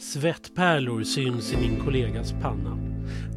Svettpärlor 0.00 1.02
syns 1.02 1.52
i 1.52 1.56
min 1.56 1.80
kollegas 1.84 2.32
panna. 2.32 2.78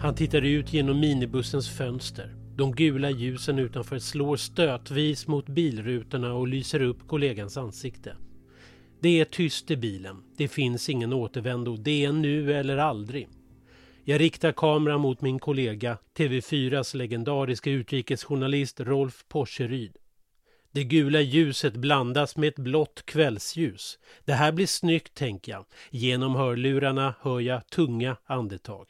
Han 0.01 0.15
tittar 0.15 0.41
ut 0.41 0.73
genom 0.73 0.99
minibussens 0.99 1.69
fönster. 1.69 2.35
De 2.55 2.71
gula 2.71 3.09
ljusen 3.09 3.59
utanför 3.59 3.99
slår 3.99 4.37
stötvis 4.37 5.27
mot 5.27 5.49
bilrutorna 5.49 6.33
och 6.33 6.47
lyser 6.47 6.81
upp 6.81 7.07
kollegans 7.07 7.57
ansikte. 7.57 8.15
Det 9.01 9.19
är 9.19 9.25
tyst 9.25 9.71
i 9.71 9.77
bilen. 9.77 10.23
Det 10.37 10.47
finns 10.47 10.89
ingen 10.89 11.13
återvändo. 11.13 11.77
Det 11.77 12.05
är 12.05 12.11
nu 12.11 12.53
eller 12.53 12.77
aldrig. 12.77 13.27
Jag 14.03 14.21
riktar 14.21 14.51
kameran 14.51 15.01
mot 15.01 15.21
min 15.21 15.39
kollega, 15.39 15.97
TV4s 16.17 16.97
legendariska 16.97 17.71
utrikesjournalist 17.71 18.79
Rolf 18.79 19.25
Porseryd. 19.29 19.97
Det 20.75 20.83
gula 20.83 21.21
ljuset 21.21 21.73
blandas 21.73 22.37
med 22.37 22.47
ett 22.47 22.59
blått 22.59 23.05
kvällsljus. 23.05 23.99
Det 24.25 24.33
här 24.33 24.51
blir 24.51 24.67
snyggt, 24.67 25.13
tänker 25.13 25.51
jag. 25.51 25.65
Genom 25.89 26.35
hörlurarna 26.35 27.15
hör 27.21 27.39
jag 27.39 27.67
tunga 27.67 28.17
andetag. 28.25 28.87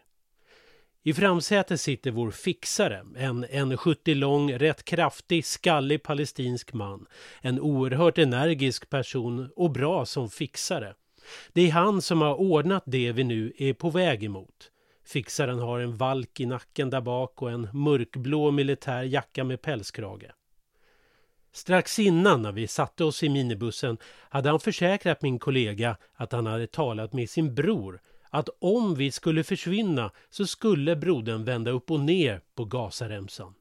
I 1.04 1.14
framsätet 1.14 1.82
sitter 1.82 2.12
vår 2.12 2.32
fixare, 2.32 3.06
en 3.18 3.46
1,70 3.46 4.16
lång, 4.16 4.54
rätt 4.54 4.86
kraftig, 4.86 5.46
skallig 5.46 6.04
palestinsk 6.04 6.74
man. 6.74 7.06
En 7.42 7.60
oerhört 7.60 8.18
energisk 8.18 8.90
person 8.90 9.50
och 9.56 9.72
bra 9.72 10.06
som 10.06 10.30
fixare. 10.30 10.94
Det 11.54 11.62
är 11.62 11.72
han 11.72 12.02
som 12.02 12.22
har 12.22 12.36
ordnat 12.36 12.84
det 12.86 13.12
vi 13.12 13.24
nu 13.24 13.54
är 13.58 13.74
på 13.74 13.90
väg 13.90 14.24
emot. 14.24 14.72
Fixaren 15.06 15.60
har 15.60 15.80
en 15.80 15.98
valk 15.98 16.40
i 16.40 16.46
nacken 16.46 16.90
där 16.90 17.02
bak 17.02 17.42
och 17.42 17.52
en 17.52 17.70
mörkblå 17.74 18.52
militär 18.52 19.04
jacka 19.04 19.44
med 19.44 19.62
pälskrage. 19.62 20.32
Strax 21.54 22.00
innan 22.00 22.42
när 22.42 22.52
vi 22.52 22.68
satte 22.68 23.04
oss 23.04 23.24
i 23.24 23.30
minibussen 23.30 23.98
hade 24.30 24.50
han 24.50 24.60
försäkrat 24.60 25.22
min 25.22 25.40
kollega 25.40 25.98
att 26.16 26.32
han 26.32 26.46
hade 26.46 26.68
talat 26.68 27.14
med 27.14 27.30
sin 27.30 27.56
bror 27.56 28.00
att 28.30 28.50
om 28.60 28.96
vi 28.96 29.12
skulle 29.12 29.44
försvinna 29.44 30.12
så 30.30 30.48
skulle 30.48 30.96
brodern 30.96 31.44
vända 31.44 31.72
upp 31.72 31.92
och 31.92 32.00
ner 32.00 32.42
på 32.56 32.66
Gazaremsan. 32.66 33.54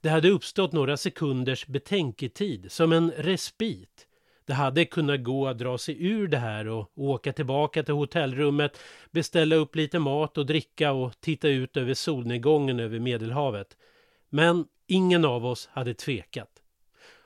Det 0.00 0.08
hade 0.08 0.28
uppstått 0.28 0.72
några 0.72 0.96
sekunders 0.96 1.66
betänketid 1.66 2.72
som 2.72 2.92
en 2.92 3.10
respit. 3.10 4.06
Det 4.44 4.52
hade 4.52 4.84
kunnat 4.84 5.22
gå 5.22 5.48
att 5.48 5.58
dra 5.58 5.78
sig 5.78 6.06
ur 6.06 6.28
det 6.28 6.38
här 6.38 6.68
och 6.68 6.90
åka 6.94 7.32
tillbaka 7.32 7.82
till 7.82 7.94
hotellrummet, 7.94 8.78
beställa 9.10 9.56
upp 9.56 9.76
lite 9.76 9.98
mat 9.98 10.38
och 10.38 10.46
dricka 10.46 10.92
och 10.92 11.20
titta 11.20 11.48
ut 11.48 11.76
över 11.76 11.94
solnedgången 11.94 12.80
över 12.80 12.98
Medelhavet. 12.98 13.76
Men 14.28 14.64
ingen 14.86 15.24
av 15.24 15.46
oss 15.46 15.68
hade 15.72 15.94
tvekat. 15.94 16.61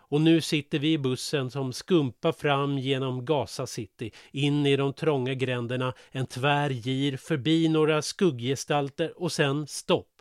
Och 0.08 0.20
nu 0.20 0.40
sitter 0.40 0.78
vi 0.78 0.92
i 0.92 0.98
bussen 0.98 1.50
som 1.50 1.72
skumpar 1.72 2.32
fram 2.32 2.78
genom 2.78 3.24
Gaza 3.24 3.66
City, 3.66 4.10
in 4.32 4.66
i 4.66 4.76
de 4.76 4.92
trånga 4.92 5.34
gränderna, 5.34 5.94
en 6.10 6.26
tvär 6.26 6.70
gir, 6.70 7.16
förbi 7.16 7.68
några 7.68 8.02
skugggestalter 8.02 9.22
och 9.22 9.32
sen 9.32 9.66
stopp. 9.66 10.12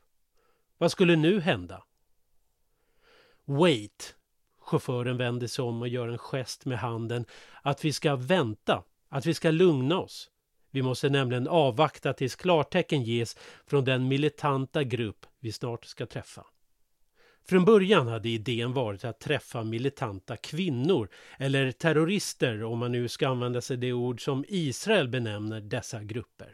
Vad 0.77 0.91
skulle 0.91 1.15
nu 1.15 1.39
hända? 1.39 1.83
Wait! 3.45 4.15
Chauffören 4.59 5.17
vänder 5.17 5.47
sig 5.47 5.63
om 5.63 5.81
och 5.81 5.87
gör 5.87 6.07
en 6.07 6.17
gest 6.17 6.65
med 6.65 6.79
handen 6.79 7.25
att 7.61 7.85
vi 7.85 7.93
ska 7.93 8.15
vänta, 8.15 8.83
att 9.09 9.25
vi 9.25 9.33
ska 9.33 9.51
lugna 9.51 9.99
oss. 9.99 10.29
Vi 10.71 10.81
måste 10.81 11.09
nämligen 11.09 11.47
avvakta 11.47 12.13
tills 12.13 12.35
klartecken 12.35 13.03
ges 13.03 13.37
från 13.65 13.85
den 13.85 14.07
militanta 14.07 14.83
grupp 14.83 15.25
vi 15.39 15.51
snart 15.51 15.85
ska 15.85 16.05
träffa. 16.05 16.45
Från 17.47 17.65
början 17.65 18.07
hade 18.07 18.29
idén 18.29 18.73
varit 18.73 19.05
att 19.05 19.19
träffa 19.19 19.63
militanta 19.63 20.37
kvinnor 20.37 21.09
eller 21.39 21.71
terrorister 21.71 22.63
om 22.63 22.79
man 22.79 22.91
nu 22.91 23.07
ska 23.07 23.27
använda 23.27 23.61
sig 23.61 23.77
det 23.77 23.93
ord 23.93 24.23
som 24.23 24.45
Israel 24.47 25.07
benämner 25.07 25.61
dessa 25.61 26.03
grupper. 26.03 26.47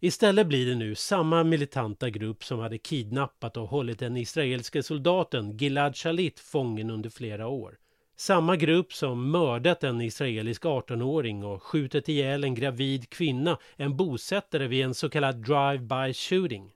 Istället 0.00 0.46
blir 0.46 0.66
det 0.66 0.74
nu 0.74 0.94
samma 0.94 1.44
militanta 1.44 2.10
grupp 2.10 2.44
som 2.44 2.58
hade 2.58 2.78
kidnappat 2.78 3.56
och 3.56 3.68
hållit 3.68 3.98
den 3.98 4.16
israeliske 4.16 4.82
soldaten 4.82 5.56
Gilad 5.56 5.96
Shalit 5.96 6.40
fången 6.40 6.90
under 6.90 7.10
flera 7.10 7.46
år. 7.48 7.78
Samma 8.16 8.56
grupp 8.56 8.92
som 8.92 9.30
mördat 9.30 9.84
en 9.84 10.00
israelisk 10.00 10.64
18-åring 10.64 11.44
och 11.44 11.62
skjutit 11.62 12.08
ihjäl 12.08 12.44
en 12.44 12.54
gravid 12.54 13.10
kvinna, 13.10 13.58
en 13.76 13.96
bosättare 13.96 14.66
vid 14.66 14.84
en 14.84 14.94
så 14.94 15.10
kallad 15.10 15.36
drive-by 15.46 16.14
shooting. 16.14 16.70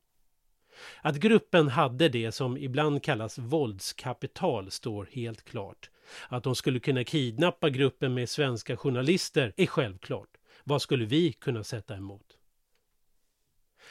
Att 1.03 1.17
gruppen 1.17 1.69
hade 1.69 2.09
det 2.09 2.33
som 2.33 2.57
ibland 2.57 3.03
kallas 3.03 3.39
våldskapital 3.39 4.71
står 4.71 5.09
helt 5.13 5.45
klart. 5.45 5.91
Att 6.29 6.45
de 6.45 6.55
skulle 6.55 6.81
kunna 6.81 7.05
kidnappa 7.05 7.71
gruppen 7.71 8.15
med 8.15 8.29
svenska 8.29 8.77
journalister 8.77 9.53
är 9.57 9.67
självklart. 9.67 10.29
Vad 10.65 10.83
skulle 10.83 11.05
vi 11.05 11.33
kunna 11.33 11.65
sätta 11.65 11.97
emot? 11.97 12.39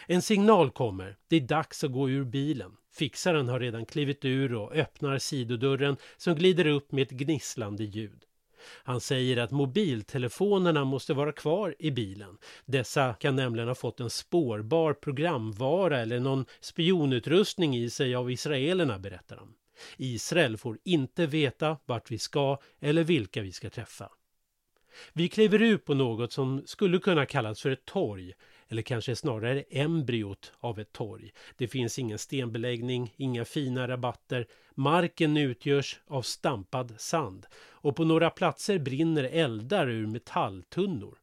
En 0.08 0.22
signal 0.22 0.72
kommer. 0.72 1.18
Det 1.28 1.36
är 1.36 1.42
dags 1.42 1.84
att 1.84 1.92
gå 1.92 2.10
ur 2.10 2.24
bilen. 2.24 2.72
Fixaren 2.92 3.50
har 3.50 3.60
redan 3.60 3.86
klivit 3.86 4.26
ur 4.26 4.54
och 4.54 4.74
öppnar 4.76 5.18
sidodörren 5.18 5.98
som 6.18 6.36
glider 6.36 6.68
upp 6.68 6.92
med 6.92 7.02
ett 7.02 7.12
gnisslande 7.12 7.84
ljud. 7.84 8.26
Han 8.84 9.02
säger 9.02 9.38
att 9.38 9.52
mobiltelefonerna 9.52 10.84
måste 10.84 11.14
vara 11.14 11.32
kvar 11.32 11.76
i 11.80 11.92
bilen. 11.92 12.38
Dessa 12.66 13.14
kan 13.14 13.36
nämligen 13.36 13.68
ha 13.68 13.76
fått 13.76 14.00
en 14.00 14.10
spårbar 14.10 14.94
programvara 14.94 16.00
eller 16.00 16.20
någon 16.20 16.46
spionutrustning 16.60 17.78
i 17.78 17.90
sig 17.90 18.16
av 18.16 18.32
israelerna, 18.32 19.00
berättar 19.00 19.38
han. 19.38 19.54
Israel 19.98 20.58
får 20.58 20.78
inte 20.84 21.26
veta 21.26 21.78
vart 21.86 22.12
vi 22.12 22.18
ska 22.18 22.58
eller 22.80 23.04
vilka 23.04 23.42
vi 23.42 23.52
ska 23.52 23.70
träffa. 23.70 24.10
Vi 25.14 25.30
kliver 25.30 25.62
ut 25.62 25.86
på 25.86 25.94
något 25.94 26.32
som 26.32 26.64
skulle 26.66 27.00
kunna 27.00 27.26
kallas 27.26 27.62
för 27.62 27.70
ett 27.70 27.86
torg 27.86 28.34
eller 28.74 28.82
kanske 28.82 29.16
snarare 29.16 29.64
embryot 29.70 30.54
av 30.60 30.80
ett 30.80 30.94
torg. 30.94 31.32
Det 31.58 31.68
finns 31.68 32.00
ingen 32.00 32.20
stenbeläggning, 32.20 33.14
inga 33.18 33.46
fina 33.46 33.88
rabatter. 33.88 34.48
Marken 34.76 35.38
utgörs 35.38 36.00
av 36.08 36.22
stampad 36.22 36.94
sand 36.98 37.46
och 37.56 37.96
på 37.96 38.04
några 38.04 38.30
platser 38.30 38.80
brinner 38.80 39.24
eldar 39.24 39.88
ur 39.88 40.08
metalltunnor. 40.08 41.18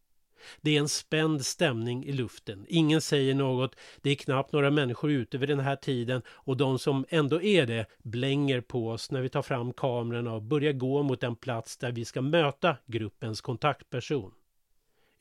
Det 0.61 0.77
är 0.77 0.81
en 0.81 0.89
spänd 0.89 1.47
stämning 1.47 2.05
i 2.05 2.13
luften. 2.13 2.67
Ingen 2.69 3.01
säger 3.01 3.35
något. 3.35 3.77
Det 4.03 4.11
är 4.11 4.15
knappt 4.15 4.53
några 4.53 4.71
människor 4.71 5.11
ute 5.11 5.39
vid 5.39 5.49
den 5.49 5.61
här 5.61 5.77
tiden 5.77 6.23
och 6.29 6.57
de 6.57 6.79
som 6.79 7.05
ändå 7.09 7.43
är 7.43 7.67
det 7.67 7.87
blänger 8.03 8.61
på 8.61 8.89
oss 8.89 9.11
när 9.11 9.21
vi 9.21 9.29
tar 9.29 9.43
fram 9.43 9.73
kamerorna 9.73 10.33
och 10.33 10.43
börjar 10.43 10.73
gå 10.73 11.03
mot 11.03 11.21
den 11.21 11.37
plats 11.37 11.77
där 11.77 11.93
vi 11.93 12.05
ska 12.05 12.21
möta 12.21 12.77
gruppens 12.87 13.41
kontaktperson. 13.41 14.33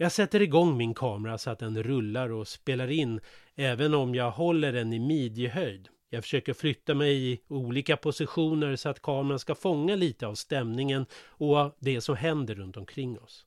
Jag 0.02 0.12
sätter 0.12 0.42
igång 0.42 0.78
min 0.78 0.94
kamera 0.94 1.38
så 1.38 1.50
att 1.50 1.60
den 1.60 1.84
rullar 1.84 2.32
och 2.32 2.48
spelar 2.48 2.92
in 2.92 3.20
även 3.56 3.94
om 3.94 4.16
jag 4.16 4.32
håller 4.32 4.74
den 4.74 4.94
i 4.94 5.00
midjehöjd. 5.00 5.88
Jag 6.10 6.24
försöker 6.24 6.54
flytta 6.54 6.94
mig 6.94 7.32
i 7.32 7.40
olika 7.48 7.98
positioner 7.98 8.76
så 8.76 8.90
att 8.90 9.02
kameran 9.02 9.40
ska 9.40 9.56
fånga 9.56 9.96
lite 9.96 10.28
av 10.28 10.36
stämningen 10.36 11.06
och 11.26 11.76
det 11.80 12.02
som 12.02 12.16
händer 12.16 12.56
runt 12.56 12.78
omkring 12.78 13.20
oss. 13.20 13.46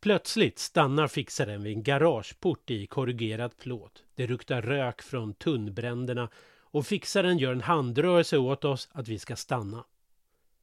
Plötsligt 0.00 0.58
stannar 0.58 1.08
fixaren 1.08 1.62
vid 1.62 1.72
en 1.72 1.82
garageport 1.82 2.70
i 2.70 2.86
korrugerad 2.86 3.56
plåt. 3.56 4.04
Det 4.14 4.26
ruktar 4.26 4.62
rök 4.62 5.02
från 5.02 5.34
tunnbränderna 5.34 6.28
och 6.60 6.86
fixaren 6.86 7.38
gör 7.38 7.52
en 7.52 7.60
handrörelse 7.60 8.38
åt 8.38 8.64
oss 8.64 8.88
att 8.92 9.08
vi 9.08 9.18
ska 9.18 9.36
stanna. 9.36 9.84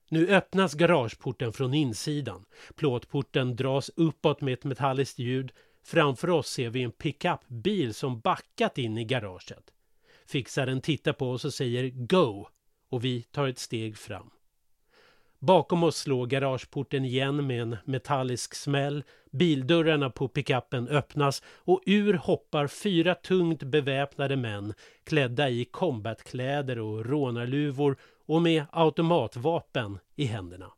Nu 0.10 0.28
öppnas 0.28 0.74
garageporten 0.74 1.54
från 1.54 1.74
insidan. 1.74 2.46
Plåtporten 2.76 3.56
dras 3.56 3.92
uppåt 3.96 4.42
med 4.42 4.54
ett 4.54 4.64
metalliskt 4.64 5.20
ljud. 5.20 5.52
Framför 5.84 6.30
oss 6.30 6.48
ser 6.50 6.70
vi 6.70 6.84
en 6.84 6.92
pickupbil 6.92 7.94
som 7.94 8.20
backat 8.20 8.78
in 8.78 8.98
i 8.98 9.06
garaget. 9.06 9.74
Fixaren 10.28 10.82
tittar 10.82 11.14
på 11.14 11.32
oss 11.32 11.46
och 11.46 11.54
säger 11.54 11.90
Go! 11.90 12.48
Och 12.90 13.06
vi 13.06 13.22
tar 13.22 13.48
ett 13.48 13.60
steg 13.60 13.98
fram. 13.98 14.30
Bakom 15.40 15.84
oss 15.84 15.98
slår 15.98 16.28
garageporten 16.28 17.06
igen 17.06 17.48
med 17.48 17.62
en 17.62 17.78
metallisk 17.86 18.56
smäll. 18.56 19.04
Bildörrarna 19.32 20.10
på 20.10 20.28
pickuppen 20.28 20.88
öppnas 20.88 21.44
och 21.48 21.82
ur 21.86 22.14
hoppar 22.14 22.68
fyra 22.68 23.16
tungt 23.16 23.64
beväpnade 23.64 24.36
män 24.36 24.74
klädda 25.04 25.50
i 25.50 25.66
combatkläder 25.66 26.80
och 26.80 27.06
rånarluvor 27.06 27.98
och 28.26 28.42
med 28.42 28.66
automatvapen 28.72 30.00
i 30.16 30.26
händerna. 30.26 30.72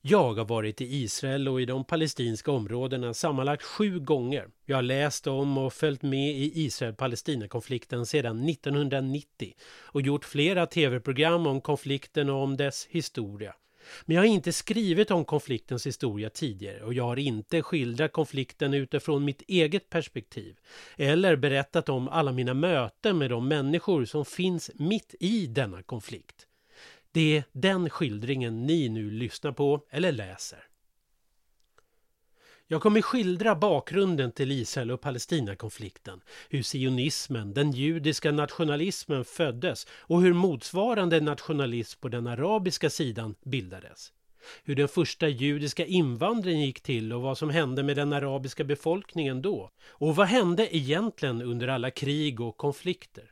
Jag 0.00 0.34
har 0.34 0.44
varit 0.44 0.80
i 0.80 0.84
Israel 0.84 1.48
och 1.48 1.60
i 1.60 1.64
de 1.64 1.84
palestinska 1.84 2.50
områdena 2.50 3.14
sammanlagt 3.14 3.62
sju 3.62 4.00
gånger. 4.00 4.48
Jag 4.64 4.76
har 4.76 4.82
läst 4.82 5.26
om 5.26 5.58
och 5.58 5.72
följt 5.72 6.02
med 6.02 6.30
i 6.30 6.52
Israel-Palestina-konflikten 6.64 8.06
sedan 8.06 8.48
1990 8.48 9.54
och 9.70 10.02
gjort 10.02 10.24
flera 10.24 10.66
tv-program 10.66 11.46
om 11.46 11.60
konflikten 11.60 12.30
och 12.30 12.42
om 12.42 12.56
dess 12.56 12.86
historia. 12.90 13.54
Men 14.04 14.14
jag 14.14 14.22
har 14.22 14.26
inte 14.26 14.52
skrivit 14.52 15.10
om 15.10 15.24
konfliktens 15.24 15.86
historia 15.86 16.30
tidigare 16.30 16.82
och 16.82 16.94
jag 16.94 17.04
har 17.04 17.18
inte 17.18 17.62
skildrat 17.62 18.12
konflikten 18.12 18.74
utifrån 18.74 19.24
mitt 19.24 19.42
eget 19.48 19.90
perspektiv 19.90 20.56
eller 20.96 21.36
berättat 21.36 21.88
om 21.88 22.08
alla 22.08 22.32
mina 22.32 22.54
möten 22.54 23.18
med 23.18 23.30
de 23.30 23.48
människor 23.48 24.04
som 24.04 24.24
finns 24.24 24.70
mitt 24.74 25.14
i 25.20 25.46
denna 25.46 25.82
konflikt. 25.82 26.46
Det 27.12 27.36
är 27.36 27.44
den 27.52 27.90
skildringen 27.90 28.66
ni 28.66 28.88
nu 28.88 29.10
lyssnar 29.10 29.52
på 29.52 29.86
eller 29.90 30.12
läser. 30.12 30.67
Jag 32.70 32.82
kommer 32.82 33.02
skildra 33.02 33.54
bakgrunden 33.54 34.32
till 34.32 34.52
Israel 34.52 34.90
och 34.90 35.00
Palestinakonflikten, 35.00 36.20
hur 36.48 36.62
sionismen, 36.62 37.54
den 37.54 37.72
judiska 37.72 38.32
nationalismen 38.32 39.24
föddes 39.24 39.86
och 39.90 40.22
hur 40.22 40.32
motsvarande 40.32 41.20
nationalism 41.20 42.00
på 42.00 42.08
den 42.08 42.26
arabiska 42.26 42.90
sidan 42.90 43.34
bildades. 43.44 44.12
Hur 44.64 44.74
den 44.74 44.88
första 44.88 45.28
judiska 45.28 45.86
invandringen 45.86 46.66
gick 46.66 46.80
till 46.80 47.12
och 47.12 47.22
vad 47.22 47.38
som 47.38 47.50
hände 47.50 47.82
med 47.82 47.96
den 47.96 48.12
arabiska 48.12 48.64
befolkningen 48.64 49.42
då. 49.42 49.70
Och 49.88 50.16
vad 50.16 50.26
hände 50.26 50.76
egentligen 50.76 51.42
under 51.42 51.68
alla 51.68 51.90
krig 51.90 52.40
och 52.40 52.56
konflikter? 52.56 53.30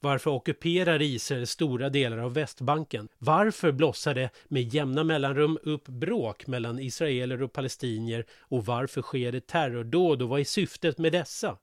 Varför 0.00 0.30
ockuperar 0.30 1.02
Israel 1.02 1.46
stora 1.46 1.88
delar 1.88 2.18
av 2.18 2.34
Västbanken? 2.34 3.08
Varför 3.18 3.72
blossar 3.72 4.14
det 4.14 4.30
med 4.48 4.74
jämna 4.74 5.04
mellanrum 5.04 5.58
upp 5.62 5.88
bråk 5.88 6.46
mellan 6.46 6.78
israeler 6.78 7.42
och 7.42 7.52
palestinier? 7.52 8.24
Och 8.40 8.66
varför 8.66 9.02
sker 9.02 9.32
det 9.32 9.46
terrordåd 9.46 10.22
och 10.22 10.28
vad 10.28 10.40
är 10.40 10.44
syftet 10.44 10.98
med 10.98 11.12
dessa? 11.12 11.58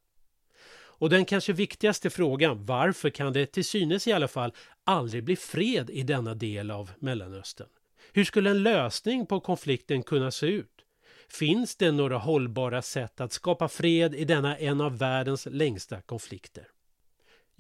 Och 1.00 1.10
den 1.10 1.26
kanske 1.26 1.54
viktigaste 1.54 2.10
frågan, 2.10 2.66
varför 2.66 3.10
kan 3.10 3.34
det 3.34 3.46
till 3.46 3.66
synes 3.66 4.08
i 4.08 4.14
alla 4.14 4.28
fall 4.28 4.54
aldrig 4.84 5.24
bli 5.24 5.36
fred 5.36 5.90
i 5.90 6.04
denna 6.04 6.34
del 6.34 6.72
av 6.72 6.92
Mellanöstern? 7.00 7.68
Hur 8.14 8.24
skulle 8.24 8.50
en 8.50 8.64
lösning 8.64 9.26
på 9.26 9.40
konflikten 9.40 10.04
kunna 10.04 10.32
se 10.32 10.46
ut? 10.46 10.86
Finns 11.30 11.76
det 11.76 11.92
några 11.92 12.18
hållbara 12.18 12.82
sätt 12.82 13.22
att 13.22 13.34
skapa 13.34 13.68
fred 13.68 14.16
i 14.16 14.26
denna 14.26 14.58
en 14.58 14.82
av 14.82 14.98
världens 14.98 15.48
längsta 15.52 16.02
konflikter? 16.02 16.68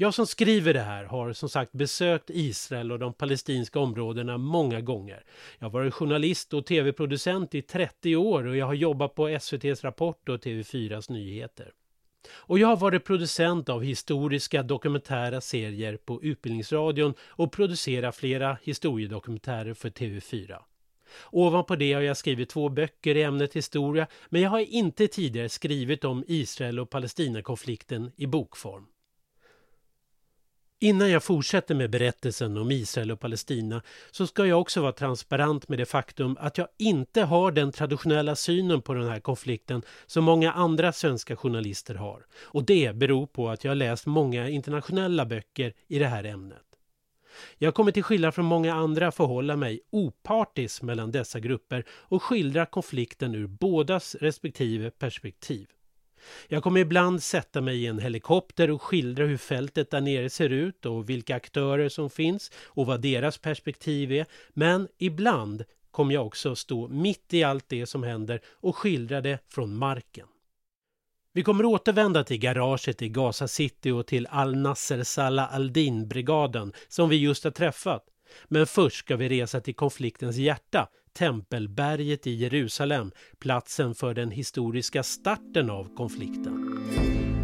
Jag 0.01 0.13
som 0.13 0.28
skriver 0.28 0.74
det 0.74 0.80
här 0.80 1.04
har 1.04 1.34
som 1.34 1.50
sagt 1.50 1.72
besökt 1.72 2.30
Israel 2.30 2.92
och 2.92 3.00
de 3.00 3.13
palestinska 3.13 3.80
områdena 3.80 4.38
många 4.38 4.81
gånger. 4.81 5.24
Jag 5.57 5.66
har 5.66 5.72
varit 5.72 5.94
journalist 5.94 6.54
och 6.54 6.66
tv-producent 6.66 7.56
i 7.56 7.62
30 7.62 8.16
år 8.16 8.48
och 8.48 8.57
jag 8.57 8.66
har 8.66 8.74
jobbat 8.74 9.16
på 9.16 9.28
SVTs 9.28 9.84
Rapport 9.84 10.30
och 10.30 10.44
TV4s 10.44 11.12
nyheter. 11.12 11.72
Och 12.31 12.60
jag 12.60 12.68
har 12.68 12.78
varit 12.78 13.04
producent 13.04 13.69
av 13.69 13.84
historiska 13.84 14.63
dokumentära 14.63 15.42
serier 15.42 15.98
på 15.98 16.24
Utbildningsradion 16.24 17.13
och 17.22 17.51
producerat 17.51 18.16
flera 18.16 18.57
historiedokumentärer 18.63 19.74
för 19.74 19.90
TV4. 19.90 20.57
Ovanpå 21.31 21.75
det 21.75 21.94
har 21.94 22.01
jag 22.01 22.18
skrivit 22.18 22.50
två 22.50 22.69
böcker 22.69 23.18
i 23.18 23.24
ämnet 23.24 23.56
historia 23.56 24.07
men 24.30 24.42
jag 24.42 24.50
har 24.50 24.60
inte 24.60 25.07
tidigare 25.07 25.50
skrivit 25.50 26.04
om 26.04 26.24
Israel 26.28 26.80
och 26.80 26.90
Palestinakonflikten 26.90 28.12
i 28.16 28.28
bokform. 28.28 28.86
Innan 30.81 31.11
jag 31.11 31.23
fortsätter 31.23 31.75
med 31.75 31.89
berättelsen 31.89 32.57
om 32.57 32.71
Israel 32.71 33.11
och 33.11 33.19
Palestina 33.19 33.81
så 34.11 34.27
ska 34.27 34.45
jag 34.45 34.61
också 34.61 34.81
vara 34.81 34.91
transparent 34.91 35.69
med 35.69 35.79
det 35.79 35.85
faktum 35.85 36.37
att 36.39 36.57
jag 36.57 36.67
inte 36.77 37.21
har 37.21 37.51
den 37.51 37.71
traditionella 37.71 38.35
synen 38.35 38.81
på 38.81 38.93
den 38.93 39.09
här 39.09 39.19
konflikten 39.19 39.81
som 40.05 40.23
många 40.23 40.51
andra 40.51 40.93
svenska 40.93 41.35
journalister 41.35 41.95
har. 41.95 42.25
Och 42.41 42.63
det 42.63 42.95
beror 42.95 43.27
på 43.27 43.49
att 43.49 43.63
jag 43.63 43.71
har 43.71 43.75
läst 43.75 44.05
många 44.05 44.49
internationella 44.49 45.25
böcker 45.25 45.73
i 45.87 45.99
det 45.99 46.07
här 46.07 46.23
ämnet. 46.23 46.63
Jag 47.57 47.75
kommer 47.75 47.91
till 47.91 48.03
skillnad 48.03 48.35
från 48.35 48.45
många 48.45 48.73
andra 48.73 49.11
förhålla 49.11 49.55
mig 49.55 49.81
opartisk 49.89 50.81
mellan 50.81 51.11
dessa 51.11 51.39
grupper 51.39 51.85
och 51.89 52.23
skildra 52.23 52.65
konflikten 52.65 53.35
ur 53.35 53.47
bådas 53.47 54.15
respektive 54.15 54.91
perspektiv. 54.91 55.67
Jag 56.48 56.63
kommer 56.63 56.80
ibland 56.80 57.24
sätta 57.24 57.62
mig 57.62 57.83
i 57.83 57.88
en 57.88 58.00
helikopter 58.00 58.71
och 58.71 58.81
skildra 58.81 59.25
hur 59.25 59.38
fältet 59.38 59.92
där 59.92 60.01
nere 60.01 60.30
ser 60.30 60.50
ut 60.50 60.86
och 60.86 61.10
vilka 61.10 61.36
aktörer 61.36 61.89
som 61.89 62.10
finns 62.10 62.51
och 62.66 62.86
vad 62.86 63.01
deras 63.01 63.38
perspektiv 63.38 64.12
är. 64.12 64.25
Men 64.50 64.88
ibland 64.98 65.63
kommer 65.92 66.13
jag 66.13 66.27
också 66.27 66.56
stå 66.56 66.88
mitt 66.88 67.33
i 67.33 67.44
allt 67.44 67.66
det 67.68 67.86
som 67.86 68.04
händer 68.04 68.42
och 68.48 68.77
skildra 68.77 69.21
det 69.21 69.39
från 69.50 69.77
marken. 69.77 70.27
Vi 71.33 71.44
kommer 71.44 71.66
återvända 71.66 72.24
till 72.24 72.39
garaget 72.39 73.01
i 73.01 73.10
Gaza 73.10 73.48
City 73.48 73.92
och 73.92 74.07
till 74.07 74.27
Al-Nasser 74.27 75.04
Salah 75.04 75.56
al-Din-brigaden 75.56 76.74
som 76.88 77.10
vi 77.10 77.15
just 77.15 77.44
har 77.44 77.51
träffat. 77.51 78.06
Men 78.47 78.65
först 78.65 78.97
ska 78.97 79.15
vi 79.15 79.29
resa 79.29 79.61
till 79.61 79.75
konfliktens 79.75 80.37
hjärta, 80.37 80.87
Tempelberget 81.13 82.27
i 82.27 82.31
Jerusalem, 82.31 83.11
platsen 83.39 83.95
för 83.95 84.13
den 84.13 84.31
historiska 84.31 85.03
starten 85.03 85.69
av 85.69 85.95
konflikten. 85.95 86.79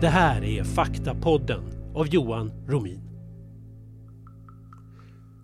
Det 0.01 0.07
här 0.07 0.43
är 0.43 0.63
Faktapodden 0.63 1.63
av 1.95 2.07
Johan 2.07 2.51
Romin. 2.67 3.01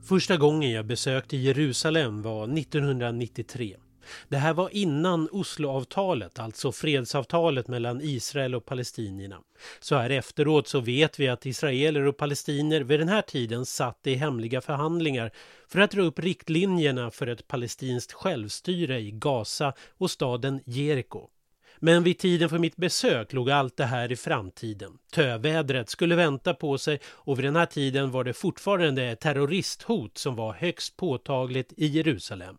Första 0.03 0.37
gången 0.37 0.71
jag 0.71 0.85
besökte 0.85 1.37
Jerusalem 1.37 2.21
var 2.21 2.57
1993. 2.57 3.75
Det 4.27 4.37
här 4.37 4.53
var 4.53 4.69
innan 4.71 5.29
Osloavtalet, 5.31 6.39
alltså 6.39 6.71
fredsavtalet 6.71 7.67
mellan 7.67 8.01
Israel 8.01 8.55
och 8.55 8.65
palestinierna. 8.65 9.41
Så 9.79 9.95
här 9.95 10.09
efteråt 10.09 10.67
så 10.67 10.79
vet 10.79 11.19
vi 11.19 11.27
att 11.27 11.45
israeler 11.45 12.01
och 12.01 12.17
palestinier 12.17 12.81
vid 12.81 12.99
den 12.99 13.09
här 13.09 13.21
tiden 13.21 13.65
satt 13.65 14.07
i 14.07 14.13
hemliga 14.15 14.61
förhandlingar 14.61 15.31
för 15.67 15.79
att 15.79 15.91
dra 15.91 16.01
upp 16.01 16.19
riktlinjerna 16.19 17.11
för 17.11 17.27
ett 17.27 17.47
palestinskt 17.47 18.13
självstyre 18.13 18.99
i 18.99 19.11
Gaza 19.11 19.73
och 19.97 20.11
staden 20.11 20.61
Jeriko. 20.65 21.29
Men 21.83 22.03
vid 22.03 22.17
tiden 22.17 22.49
för 22.49 22.59
mitt 22.59 22.75
besök 22.75 23.33
låg 23.33 23.49
allt 23.49 23.77
det 23.77 23.85
här 23.85 24.11
i 24.11 24.15
framtiden. 24.15 24.91
Tövädret 25.11 25.89
skulle 25.89 26.15
vänta 26.15 26.53
på 26.53 26.77
sig 26.77 26.99
och 27.05 27.39
vid 27.39 27.45
den 27.45 27.55
här 27.55 27.65
tiden 27.65 28.11
var 28.11 28.23
det 28.23 28.33
fortfarande 28.33 29.15
terroristhot 29.15 30.17
som 30.17 30.35
var 30.35 30.53
högst 30.53 30.97
påtagligt 30.97 31.73
i 31.77 31.85
Jerusalem. 31.85 32.57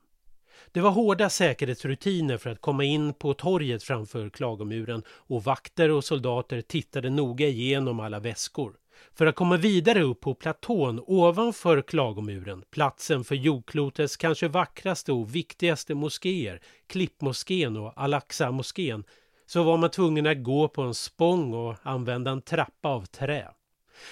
Det 0.75 0.81
var 0.81 0.91
hårda 0.91 1.31
säkerhetsrutiner 1.31 2.37
för 2.37 2.51
att 2.51 2.61
komma 2.61 2.85
in 2.85 3.15
på 3.15 3.35
torget 3.35 3.83
framför 3.83 4.29
klagomuren 4.31 5.03
och 5.09 5.45
vakter 5.45 5.91
och 5.91 6.05
soldater 6.05 6.61
tittade 6.61 7.11
noga 7.11 7.47
igenom 7.47 8.01
alla 8.01 8.21
väskor. 8.21 8.73
För 9.15 9.27
att 9.27 9.35
komma 9.35 9.57
vidare 9.57 10.03
upp 10.03 10.21
på 10.21 10.35
platån 10.35 11.01
ovanför 11.07 11.83
klagomuren, 11.83 12.65
platsen 12.71 13.25
för 13.25 13.35
jordklotets 13.35 14.17
kanske 14.17 14.49
vackraste 14.49 15.13
och 15.13 15.35
viktigaste 15.35 15.95
moskéer, 15.95 16.61
Klippmoskén 16.87 17.77
och 17.77 17.93
Al-Aqsa-moskén, 17.97 19.05
så 19.47 19.63
var 19.63 19.77
man 19.77 19.91
tvungen 19.91 20.27
att 20.27 20.43
gå 20.43 20.69
på 20.69 20.83
en 20.83 20.95
spång 20.95 21.55
och 21.55 21.77
använda 21.83 22.31
en 22.31 22.43
trappa 22.43 22.89
av 22.89 23.07
trä. 23.07 23.49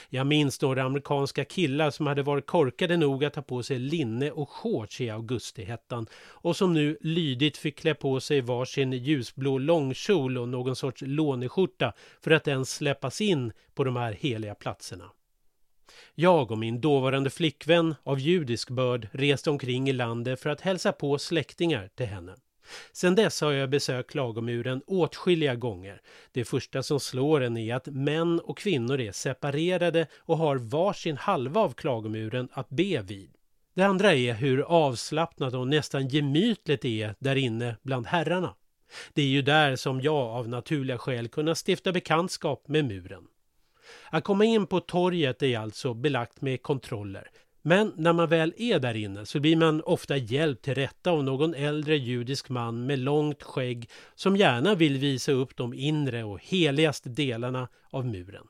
Jag 0.09 0.27
minns 0.27 0.63
några 0.63 0.83
amerikanska 0.83 1.45
killar 1.45 1.91
som 1.91 2.07
hade 2.07 2.23
varit 2.23 2.47
korkade 2.47 2.97
nog 2.97 3.25
att 3.25 3.33
ta 3.33 3.43
på 3.43 3.63
sig 3.63 3.79
linne 3.79 4.31
och 4.31 4.51
shorts 4.51 5.01
i 5.01 5.11
augustihettan 5.11 6.07
och 6.15 6.57
som 6.57 6.75
nu 6.75 6.99
lydigt 7.01 7.57
fick 7.57 7.79
klä 7.79 7.95
på 7.95 8.21
sig 8.21 8.41
varsin 8.41 8.93
ljusblå 8.93 9.59
långkjol 9.59 10.39
och 10.39 10.49
någon 10.49 10.77
sorts 10.77 11.03
låneskjorta 11.07 11.93
för 12.21 12.31
att 12.31 12.49
ens 12.49 12.75
släppas 12.75 13.20
in 13.20 13.53
på 13.75 13.85
de 13.85 13.97
här 13.97 14.13
heliga 14.13 14.55
platserna. 14.55 15.11
Jag 16.15 16.51
och 16.51 16.59
min 16.59 16.81
dåvarande 16.81 17.31
flickvän 17.31 17.94
av 18.03 18.19
judisk 18.20 18.70
börd 18.70 19.09
reste 19.13 19.51
omkring 19.51 19.89
i 19.89 19.93
landet 19.93 20.41
för 20.41 20.51
att 20.51 20.61
hälsa 20.61 20.93
på 20.93 21.19
släktingar 21.19 21.89
till 21.94 22.06
henne. 22.06 22.35
Sedan 22.93 23.15
dess 23.15 23.41
har 23.41 23.53
jag 23.53 23.70
besökt 23.70 24.10
klagomuren 24.10 24.82
åtskilliga 24.86 25.55
gånger. 25.55 26.00
Det 26.32 26.44
första 26.44 26.82
som 26.82 27.00
slår 27.00 27.41
en 27.41 27.56
är 27.56 27.74
att 27.74 27.86
män 27.86 28.41
och 28.41 28.58
kvinnor 28.58 29.00
är 29.00 29.12
separerade 29.12 30.06
och 30.17 30.39
har 30.39 30.56
varsin 30.56 31.17
halva 31.17 31.60
av 31.60 31.72
klagomuren 31.72 32.48
att 32.53 32.69
be 32.69 33.03
vid. 33.03 33.31
Det 33.74 33.82
andra 33.82 34.15
är 34.15 34.34
hur 34.34 34.60
avslappnat 34.60 35.55
och 35.55 35.69
nästan 35.69 36.08
gemytligt 36.08 36.82
det 36.82 37.03
är 37.03 37.15
där 37.19 37.36
inne 37.36 37.77
bland 37.82 38.06
herrarna. 38.06 38.55
Det 39.15 39.22
är 39.22 39.27
ju 39.27 39.43
där 39.43 39.77
som 39.77 40.00
jag 40.00 40.15
av 40.15 40.48
naturliga 40.48 40.98
skäl 40.98 41.29
kunnat 41.29 41.58
stifta 41.69 41.93
bekantskap 41.93 42.69
med 42.69 42.84
muren. 42.84 43.27
Att 44.10 44.24
komma 44.24 44.44
in 44.44 44.67
på 44.67 44.81
torget 44.81 45.43
är 45.43 45.58
alltså 45.58 45.94
belagt 45.94 46.41
med 46.41 46.62
kontroller. 46.62 47.31
Men 47.62 47.93
när 47.96 48.12
man 48.12 48.29
väl 48.29 48.55
är 48.56 48.79
där 48.79 48.96
inne 48.96 49.26
så 49.26 49.40
blir 49.40 49.56
man 49.56 49.82
ofta 49.82 50.17
hjälpt 50.17 50.64
till 50.64 50.74
rätta 50.74 51.10
av 51.10 51.24
någon 51.24 51.55
äldre 51.55 51.96
judisk 51.96 52.48
man 52.48 52.86
med 52.86 52.98
långt 52.98 53.43
skägg 53.43 53.90
som 54.14 54.36
gärna 54.36 54.74
vill 54.74 54.98
visa 54.98 55.32
upp 55.32 55.56
de 55.56 55.74
inre 55.74 56.24
och 56.24 56.40
heligaste 56.43 57.08
delarna 57.08 57.69
av 57.90 58.06
muren. 58.06 58.46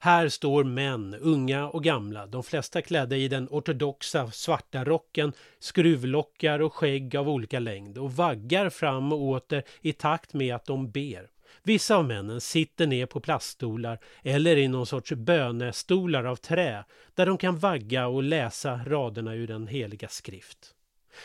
Här 0.00 0.28
står 0.28 0.64
män, 0.64 1.14
unga 1.20 1.68
och 1.68 1.84
gamla, 1.84 2.26
de 2.26 2.42
flesta 2.42 2.82
klädda 2.82 3.16
i 3.16 3.28
den 3.28 3.48
ortodoxa 3.50 4.30
svarta 4.30 4.84
rocken, 4.84 5.32
skruvlockar 5.58 6.60
och 6.60 6.74
skägg 6.74 7.16
av 7.16 7.28
olika 7.28 7.58
längd 7.58 7.98
och 7.98 8.12
vaggar 8.12 8.70
fram 8.70 9.12
och 9.12 9.22
åter 9.22 9.62
i 9.80 9.92
takt 9.92 10.34
med 10.34 10.54
att 10.54 10.66
de 10.66 10.90
ber. 10.90 11.30
Vissa 11.62 11.96
av 11.96 12.04
männen 12.04 12.40
sitter 12.40 12.86
ner 12.86 13.06
på 13.06 13.20
plaststolar 13.20 13.98
eller 14.22 14.56
i 14.56 14.68
någon 14.68 14.86
sorts 14.86 15.12
bönestolar 15.12 16.24
av 16.24 16.36
trä 16.36 16.84
där 17.14 17.26
de 17.26 17.38
kan 17.38 17.58
vagga 17.58 18.06
och 18.06 18.22
läsa 18.22 18.80
raderna 18.86 19.34
ur 19.34 19.46
den 19.46 19.66
heliga 19.66 20.08
skrift. 20.08 20.74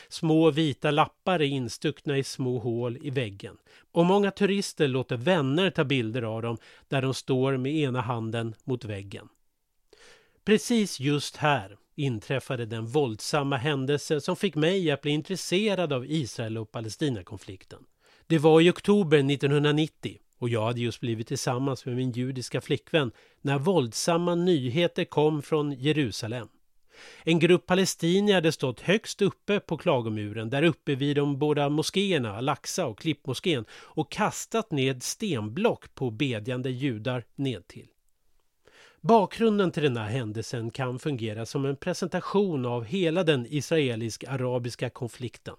Små 0.08 0.51
vita 0.51 0.92
lappar 0.92 1.39
är 1.39 1.46
instuckna 1.46 2.18
i 2.18 2.24
små 2.24 2.60
hål 2.60 2.98
i 3.01 3.10
väggen 3.10 3.58
och 3.92 4.06
många 4.06 4.32
turister 4.32 4.88
låter 4.88 5.18
vänner 5.18 5.70
ta 5.70 5.84
bilder 5.84 6.22
av 6.22 6.42
dem 6.42 6.58
där 6.88 7.01
de 7.01 7.13
står 7.13 7.58
med 7.58 7.75
ena 7.75 8.01
handen 8.01 8.56
mot 8.63 8.86
väggen. 8.86 9.30
Precis 10.46 11.00
just 11.00 11.38
här 11.38 11.77
inträffade 11.96 12.65
den 12.65 12.86
våldsamma 12.86 13.58
händelse 13.58 14.22
som 14.22 14.36
fick 14.36 14.56
mig 14.56 14.92
att 14.92 15.01
bli 15.01 15.12
intresserad 15.12 15.94
av 15.94 16.06
Israel 16.12 16.58
och 16.58 16.72
Palestinakonflikten. 16.72 17.84
Det 18.33 18.39
var 18.39 18.61
i 18.61 18.69
oktober 18.69 19.17
1990 19.17 20.17
och 20.39 20.49
jag 20.49 20.65
hade 20.65 20.81
just 20.81 20.99
blivit 20.99 21.27
tillsammans 21.27 21.85
med 21.85 21.95
min 21.95 22.11
judiska 22.11 22.61
flickvän 22.61 23.11
när 23.41 23.59
våldsamma 23.59 24.35
nyheter 24.35 25.05
kom 25.05 25.41
från 25.41 25.71
Jerusalem. 25.71 26.47
En 27.23 27.39
grupp 27.39 27.65
palestinier 27.65 28.35
hade 28.35 28.51
stått 28.51 28.79
högst 28.79 29.21
uppe 29.21 29.59
på 29.59 29.77
klagomuren 29.77 30.49
där 30.49 30.63
uppe 30.63 30.95
vid 30.95 31.15
de 31.15 31.39
båda 31.39 31.69
moskéerna, 31.69 32.37
Al-Aqsa 32.37 32.85
och 32.85 32.99
Klippmoskén 32.99 33.65
och 33.71 34.11
kastat 34.11 34.71
ned 34.71 35.03
stenblock 35.03 35.95
på 35.95 36.11
bedjande 36.11 36.69
judar 36.69 37.23
nedtill. 37.35 37.87
Bakgrunden 39.01 39.71
till 39.71 39.83
den 39.83 39.97
här 39.97 40.09
händelsen 40.09 40.71
kan 40.71 40.99
fungera 40.99 41.45
som 41.45 41.65
en 41.65 41.75
presentation 41.75 42.65
av 42.65 42.83
hela 42.83 43.23
den 43.23 43.45
israelisk-arabiska 43.49 44.89
konflikten. 44.89 45.55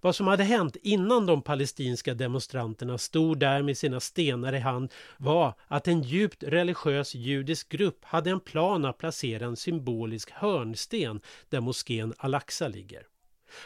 Vad 0.00 0.16
som 0.16 0.26
hade 0.26 0.44
hänt 0.44 0.76
innan 0.82 1.26
de 1.26 1.42
palestinska 1.42 2.14
demonstranterna 2.14 2.98
stod 2.98 3.38
där 3.38 3.62
med 3.62 3.78
sina 3.78 4.00
stenar 4.00 4.52
i 4.52 4.58
hand 4.58 4.92
var 5.16 5.54
att 5.68 5.88
en 5.88 6.02
djupt 6.02 6.42
religiös 6.42 7.14
judisk 7.14 7.68
grupp 7.68 8.04
hade 8.04 8.30
en 8.30 8.40
plan 8.40 8.84
att 8.84 8.98
placera 8.98 9.46
en 9.46 9.56
symbolisk 9.56 10.30
hörnsten 10.30 11.20
där 11.48 11.60
moskén 11.60 12.14
Al-Aqsa 12.18 12.68
ligger. 12.68 13.06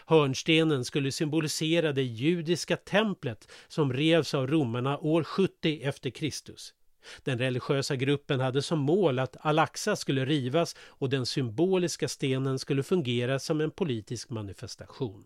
Hörnstenen 0.06 0.84
skulle 0.84 1.12
symbolisera 1.12 1.92
det 1.92 2.02
judiska 2.02 2.76
templet 2.76 3.48
som 3.68 3.92
revs 3.92 4.34
av 4.34 4.46
romarna 4.46 4.98
år 4.98 5.24
70 5.24 5.80
efter 5.82 6.10
Kristus. 6.10 6.74
Den 7.22 7.38
religiösa 7.38 7.96
gruppen 7.96 8.40
hade 8.40 8.62
som 8.62 8.78
mål 8.78 9.18
att 9.18 9.36
Al-Aqsa 9.40 9.96
skulle 9.96 10.24
rivas 10.24 10.76
och 10.80 11.10
den 11.10 11.26
symboliska 11.26 12.08
stenen 12.08 12.58
skulle 12.58 12.82
fungera 12.82 13.38
som 13.38 13.60
en 13.60 13.70
politisk 13.70 14.30
manifestation. 14.30 15.24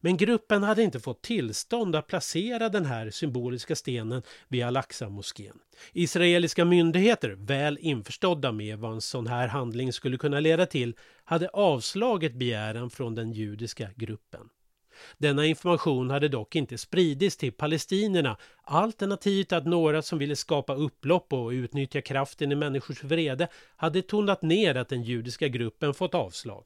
Men 0.00 0.16
gruppen 0.16 0.62
hade 0.62 0.82
inte 0.82 1.00
fått 1.00 1.22
tillstånd 1.22 1.96
att 1.96 2.06
placera 2.06 2.68
den 2.68 2.84
här 2.84 3.10
symboliska 3.10 3.76
stenen 3.76 4.22
vid 4.48 4.64
Al-Aqsa-moskén. 4.64 5.58
Israeliska 5.92 6.64
myndigheter, 6.64 7.30
väl 7.30 7.78
införstådda 7.80 8.52
med 8.52 8.78
vad 8.78 8.92
en 8.92 9.00
sån 9.00 9.26
här 9.26 9.48
handling 9.48 9.92
skulle 9.92 10.18
kunna 10.18 10.40
leda 10.40 10.66
till, 10.66 10.96
hade 11.24 11.48
avslagit 11.48 12.34
begäran 12.34 12.90
från 12.90 13.14
den 13.14 13.32
judiska 13.32 13.88
gruppen. 13.96 14.48
Denna 15.18 15.46
information 15.46 16.10
hade 16.10 16.28
dock 16.28 16.56
inte 16.56 16.78
spridits 16.78 17.36
till 17.36 17.52
palestinierna 17.52 18.36
alternativt 18.62 19.52
att 19.52 19.66
några 19.66 20.02
som 20.02 20.18
ville 20.18 20.36
skapa 20.36 20.74
upplopp 20.74 21.32
och 21.32 21.48
utnyttja 21.48 22.00
kraften 22.00 22.52
i 22.52 22.54
människors 22.54 23.04
vrede 23.04 23.48
hade 23.76 24.02
tonat 24.02 24.42
ner 24.42 24.74
att 24.74 24.88
den 24.88 25.02
judiska 25.02 25.48
gruppen 25.48 25.94
fått 25.94 26.14
avslag. 26.14 26.64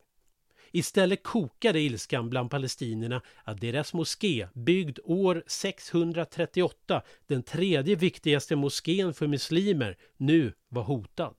Istället 0.76 1.22
kokade 1.22 1.80
ilskan 1.80 2.30
bland 2.30 2.50
palestinierna 2.50 3.22
att 3.44 3.60
deras 3.60 3.94
moské, 3.94 4.48
byggd 4.54 4.98
år 5.04 5.42
638, 5.46 7.02
den 7.26 7.42
tredje 7.42 7.96
viktigaste 7.96 8.56
moskén 8.56 9.14
för 9.14 9.26
muslimer, 9.26 9.96
nu 10.16 10.52
var 10.68 10.82
hotad. 10.82 11.34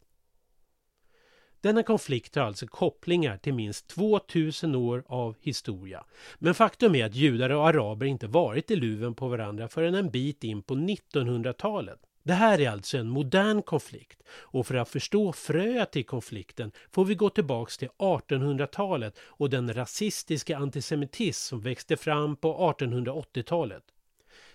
Denna 1.61 1.83
konflikt 1.83 2.35
har 2.35 2.43
alltså 2.43 2.67
kopplingar 2.67 3.37
till 3.37 3.53
minst 3.53 3.87
2000 3.87 4.75
år 4.75 5.03
av 5.07 5.35
historia. 5.41 6.05
Men 6.39 6.53
faktum 6.53 6.95
är 6.95 7.05
att 7.05 7.15
judar 7.15 7.49
och 7.49 7.67
araber 7.67 8.05
inte 8.05 8.27
varit 8.27 8.71
i 8.71 8.75
luven 8.75 9.15
på 9.15 9.27
varandra 9.27 9.67
förrän 9.67 9.95
en 9.95 10.09
bit 10.09 10.43
in 10.43 10.61
på 10.61 10.75
1900-talet. 10.75 11.99
Det 12.25 12.33
här 12.33 12.61
är 12.61 12.69
alltså 12.69 12.97
en 12.97 13.09
modern 13.09 13.61
konflikt 13.61 14.23
och 14.29 14.67
för 14.67 14.75
att 14.75 14.89
förstå 14.89 15.33
fröet 15.33 15.91
till 15.91 16.05
konflikten 16.05 16.71
får 16.91 17.05
vi 17.05 17.15
gå 17.15 17.29
tillbaks 17.29 17.77
till 17.77 17.89
1800-talet 17.97 19.19
och 19.19 19.49
den 19.49 19.73
rasistiska 19.73 20.57
antisemitism 20.57 21.49
som 21.49 21.61
växte 21.61 21.97
fram 21.97 22.35
på 22.35 22.73
1880-talet. 22.79 23.83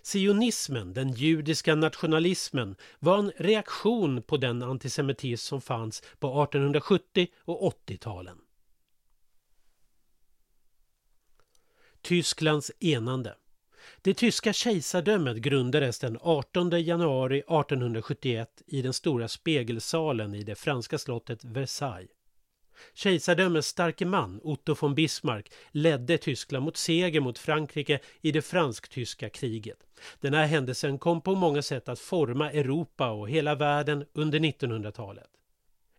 Sionismen, 0.03 0.95
den 0.95 1.13
judiska 1.13 1.75
nationalismen, 1.75 2.77
var 2.99 3.19
en 3.19 3.33
reaktion 3.37 4.23
på 4.23 4.37
den 4.37 4.63
antisemitism 4.63 5.49
som 5.49 5.61
fanns 5.61 6.03
på 6.19 6.43
1870 6.43 7.29
och 7.45 7.75
80-talen. 7.89 8.39
Tysklands 12.03 12.73
enande 12.81 13.35
det 14.03 14.15
tyska 14.15 14.53
kejsardömet 14.53 15.37
grundades 15.37 15.99
den 15.99 16.19
18 16.21 16.71
januari 16.83 17.39
1871 17.39 18.63
i 18.67 18.83
den 18.83 18.93
stora 18.93 19.29
spegelsalen 19.29 20.35
i 20.35 20.43
det 20.43 20.55
franska 20.55 20.99
slottet 20.99 21.45
Versailles. 21.45 22.11
Kejsardömets 22.95 23.69
starke 23.69 24.07
man, 24.07 24.41
Otto 24.43 24.75
von 24.81 24.95
Bismarck, 24.95 25.53
ledde 25.71 26.19
Tyskland 26.19 26.65
mot 26.65 26.77
seger 26.77 27.21
mot 27.21 27.39
Frankrike 27.39 27.99
i 28.21 28.33
det 28.33 28.43
fransk-tyska 28.43 29.29
kriget. 29.29 29.79
Den 30.21 30.35
här 30.35 30.47
händelsen 30.47 30.99
kom 30.99 31.21
på 31.21 31.35
många 31.35 31.63
sätt 31.63 31.89
att 31.89 31.99
forma 31.99 32.53
Europa 32.53 33.11
och 33.11 33.31
hela 33.31 33.55
världen 33.55 34.05
under 34.13 34.39
1900-talet. 34.39 35.29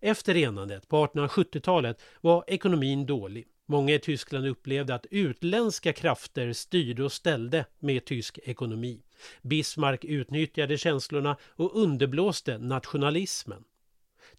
Efter 0.02 0.38
enandet 0.38 0.88
på 0.88 1.06
1870-talet 1.06 2.02
var 2.22 2.44
ekonomin 2.48 3.06
dålig. 3.06 3.48
Många 3.72 3.94
i 3.94 4.00
Tyskland 4.00 4.48
upplevde 4.48 4.96
att 4.96 5.06
utländska 5.12 5.94
krafter 5.94 6.54
styrde 6.54 7.04
och 7.04 7.12
ställde 7.12 7.66
med 7.80 8.06
tysk 8.06 8.40
ekonomi. 8.44 9.02
Bismarck 9.42 10.06
utnyttjade 10.06 10.78
känslorna 10.78 11.38
och 11.44 11.76
underblåste 11.82 12.58
nationalismen. 12.58 13.64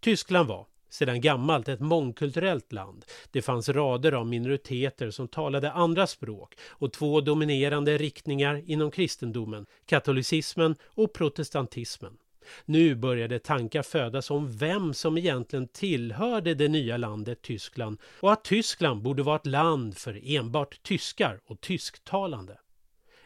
Tyskland 0.00 0.48
var, 0.48 0.66
sedan 0.88 1.20
gammalt 1.20 1.68
ett 1.68 1.80
mångkulturellt 1.80 2.72
land. 2.72 3.04
Det 3.30 3.42
fanns 3.42 3.68
rader 3.68 4.12
av 4.12 4.26
minoriteter 4.26 5.10
som 5.10 5.28
talade 5.28 5.72
andra 5.72 6.06
språk 6.06 6.54
och 6.68 6.92
två 6.92 7.20
dominerande 7.20 7.98
riktningar 7.98 8.62
inom 8.66 8.90
kristendomen, 8.90 9.66
katolicismen 9.86 10.76
och 10.84 11.12
protestantismen. 11.12 12.18
Nu 12.64 12.94
började 12.94 13.38
tankar 13.38 13.82
födas 13.82 14.30
om 14.30 14.56
vem 14.56 14.94
som 14.94 15.18
egentligen 15.18 15.68
tillhörde 15.68 16.54
det 16.54 16.68
nya 16.68 16.96
landet 16.96 17.42
Tyskland 17.42 17.98
och 18.20 18.32
att 18.32 18.44
Tyskland 18.44 19.02
borde 19.02 19.22
vara 19.22 19.36
ett 19.36 19.46
land 19.46 19.96
för 19.96 20.20
enbart 20.24 20.82
tyskar 20.82 21.40
och 21.44 21.60
tysktalande. 21.60 22.58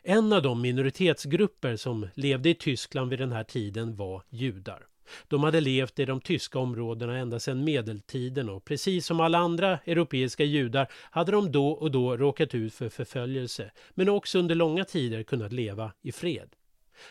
En 0.02 0.32
av 0.32 0.42
de 0.42 0.60
minoritetsgrupper 0.60 1.76
som 1.76 2.08
levde 2.14 2.50
i 2.50 2.54
Tyskland 2.54 3.10
vid 3.10 3.18
den 3.18 3.32
här 3.32 3.44
tiden 3.44 3.96
var 3.96 4.22
judar. 4.28 4.86
De 5.28 5.42
hade 5.42 5.60
levt 5.60 5.98
i 5.98 6.04
de 6.04 6.20
tyska 6.20 6.58
områdena 6.58 7.18
ända 7.18 7.40
sedan 7.40 7.64
medeltiden 7.64 8.48
och 8.48 8.64
precis 8.64 9.06
som 9.06 9.20
alla 9.20 9.38
andra 9.38 9.78
europeiska 9.86 10.44
judar 10.44 10.88
hade 10.92 11.32
de 11.32 11.52
då 11.52 11.68
och 11.68 11.90
då 11.90 12.16
råkat 12.16 12.54
ut 12.54 12.74
för 12.74 12.88
förföljelse 12.88 13.70
men 13.94 14.08
också 14.08 14.38
under 14.38 14.54
långa 14.54 14.84
tider 14.84 15.22
kunnat 15.22 15.52
leva 15.52 15.92
i 16.02 16.12
fred. 16.12 16.48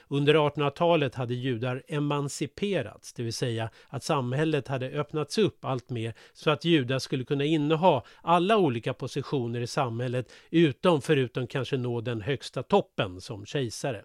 Under 0.08 0.36
1800-talet 0.36 1.16
hade 1.16 1.34
judar 1.34 1.84
emanciperats, 1.88 3.14
det 3.14 3.24
vill 3.24 3.34
säga 3.34 3.70
att 3.88 4.04
samhället 4.04 4.68
hade 4.68 4.90
öppnats 4.90 5.38
upp 5.38 5.66
allt 5.66 5.90
mer 5.90 6.14
så 6.34 6.50
att 6.50 6.66
judar 6.66 7.00
skulle 7.00 7.24
kunna 7.24 7.44
inneha 7.44 8.04
alla 8.22 8.58
olika 8.58 8.94
positioner 8.94 9.62
i 9.62 9.68
samhället 9.68 10.32
utom 10.50 11.02
förutom 11.02 11.48
kanske 11.48 11.78
nå 11.78 12.02
den 12.02 12.22
högsta 12.22 12.64
toppen 12.64 13.22
som 13.22 13.46
kejsare. 13.46 14.04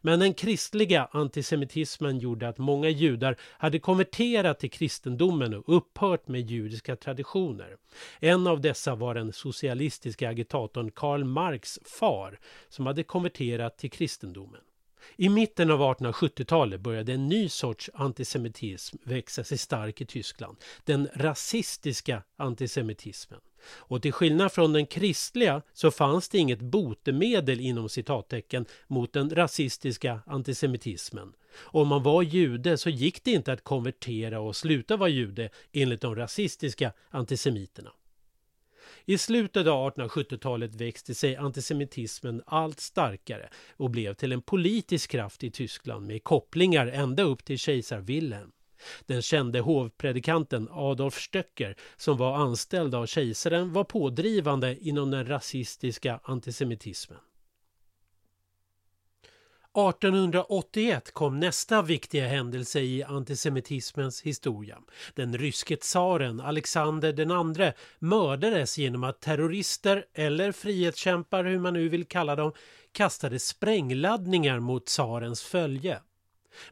Men 0.00 0.18
den 0.18 0.34
kristliga 0.34 1.08
antisemitismen 1.12 2.18
gjorde 2.18 2.48
att 2.48 2.58
många 2.58 2.88
judar 2.88 3.36
hade 3.40 3.78
konverterat 3.78 4.60
till 4.60 4.70
kristendomen 4.70 5.54
och 5.54 5.76
upphört 5.76 6.28
med 6.28 6.50
judiska 6.50 6.96
traditioner. 6.96 7.76
En 8.20 8.46
av 8.46 8.60
dessa 8.60 8.94
var 8.94 9.14
den 9.14 9.32
socialistiska 9.32 10.28
agitatorn 10.28 10.90
Karl 10.90 11.24
Marx 11.24 11.78
far 11.84 12.38
som 12.68 12.86
hade 12.86 13.02
konverterat 13.02 13.78
till 13.78 13.90
kristendomen. 13.90 14.60
I 15.16 15.28
mitten 15.28 15.70
av 15.70 15.80
1870-talet 15.80 16.80
började 16.80 17.12
en 17.12 17.28
ny 17.28 17.48
sorts 17.48 17.90
antisemitism 17.94 18.96
växa 19.04 19.44
sig 19.44 19.58
stark 19.58 20.00
i 20.00 20.06
Tyskland. 20.06 20.56
Den 20.84 21.08
rasistiska 21.14 22.22
antisemitismen. 22.36 23.40
Och 23.68 24.02
till 24.02 24.12
skillnad 24.12 24.52
från 24.52 24.72
den 24.72 24.86
kristliga 24.86 25.62
så 25.72 25.90
fanns 25.90 26.28
det 26.28 26.38
inget 26.38 26.60
botemedel 26.60 27.60
inom 27.60 27.88
citattecken 27.88 28.66
mot 28.86 29.12
den 29.12 29.30
rasistiska 29.30 30.20
antisemitismen. 30.26 31.32
Om 31.58 31.88
man 31.88 32.02
var 32.02 32.22
jude 32.22 32.78
så 32.78 32.90
gick 32.90 33.24
det 33.24 33.30
inte 33.30 33.52
att 33.52 33.64
konvertera 33.64 34.40
och 34.40 34.56
sluta 34.56 34.96
vara 34.96 35.08
jude 35.08 35.50
enligt 35.72 36.00
de 36.00 36.16
rasistiska 36.16 36.92
antisemiterna. 37.10 37.90
I 39.08 39.18
slutet 39.18 39.66
av 39.66 39.92
1870-talet 39.92 40.74
växte 40.74 41.14
sig 41.14 41.36
antisemitismen 41.36 42.42
allt 42.46 42.80
starkare 42.80 43.48
och 43.76 43.90
blev 43.90 44.14
till 44.14 44.32
en 44.32 44.42
politisk 44.42 45.10
kraft 45.10 45.44
i 45.44 45.50
Tyskland 45.50 46.06
med 46.06 46.24
kopplingar 46.24 46.86
ända 46.86 47.22
upp 47.22 47.44
till 47.44 47.58
kejsar 47.58 48.00
Wilhelm. 48.00 48.52
Den 49.06 49.22
kände 49.22 49.60
hovpredikanten 49.60 50.68
Adolf 50.70 51.14
Stöcker 51.14 51.76
som 51.96 52.16
var 52.16 52.36
anställd 52.36 52.94
av 52.94 53.06
kejsaren 53.06 53.72
var 53.72 53.84
pådrivande 53.84 54.76
inom 54.80 55.10
den 55.10 55.26
rasistiska 55.26 56.20
antisemitismen. 56.24 57.18
1881 59.76 61.10
kom 61.12 61.40
nästa 61.40 61.82
viktiga 61.82 62.28
händelse 62.28 62.80
i 62.80 63.02
antisemitismens 63.02 64.22
historia. 64.22 64.78
Den 65.14 65.38
ryske 65.38 65.76
tsaren 65.76 66.40
Alexander 66.40 67.20
II, 67.20 67.72
mördades 67.98 68.78
genom 68.78 69.04
att 69.04 69.20
terrorister 69.20 70.04
eller 70.14 70.52
frihetskämpar, 70.52 71.44
hur 71.44 71.58
man 71.58 71.74
nu 71.74 71.88
vill 71.88 72.04
kalla 72.04 72.36
dem, 72.36 72.52
kastade 72.92 73.38
sprängladdningar 73.38 74.60
mot 74.60 74.86
tsarens 74.86 75.42
följe. 75.42 76.00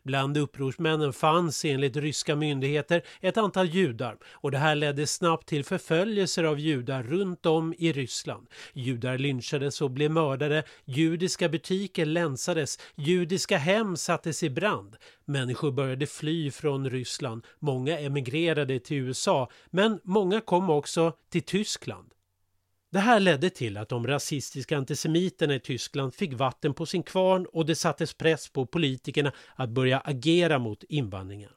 Bland 0.02 0.36
upprorsmännen 0.36 1.12
fanns 1.12 1.64
enligt 1.64 1.96
ryska 1.96 2.36
myndigheter 2.36 3.02
ett 3.20 3.36
antal 3.36 3.66
judar 3.66 4.16
och 4.30 4.50
det 4.50 4.58
här 4.58 4.74
ledde 4.74 5.06
snabbt 5.06 5.48
till 5.48 5.64
förföljelser 5.64 6.44
av 6.44 6.58
judar 6.58 7.02
runt 7.02 7.46
om 7.46 7.74
i 7.78 7.92
Ryssland. 7.92 8.46
Judar 8.72 9.18
lynchades 9.18 9.80
och 9.80 9.90
blev 9.90 10.10
mördade, 10.10 10.62
judiska 10.84 11.48
butiker 11.48 12.06
länsades, 12.06 12.78
judiska 12.94 13.58
hem 13.58 13.96
sattes 13.96 14.42
i 14.42 14.50
brand. 14.50 14.96
Människor 15.24 15.72
började 15.72 16.06
fly 16.06 16.50
från 16.50 16.90
Ryssland, 16.90 17.44
många 17.58 17.98
emigrerade 17.98 18.78
till 18.80 18.96
USA 18.96 19.50
men 19.70 20.00
många 20.04 20.40
kom 20.40 20.70
också 20.70 21.12
till 21.30 21.42
Tyskland. 21.42 22.13
Det 22.94 23.00
här 23.00 23.20
ledde 23.20 23.50
till 23.50 23.76
att 23.76 23.88
de 23.88 24.06
rasistiska 24.06 24.76
antisemiterna 24.76 25.54
i 25.54 25.60
Tyskland 25.60 26.14
fick 26.14 26.32
vatten 26.32 26.74
på 26.74 26.86
sin 26.86 27.02
kvarn 27.02 27.46
och 27.52 27.66
det 27.66 27.74
sattes 27.74 28.14
press 28.14 28.48
på 28.48 28.66
politikerna 28.66 29.32
att 29.54 29.70
börja 29.70 29.98
agera 29.98 30.58
mot 30.58 30.82
invandringen. 30.82 31.50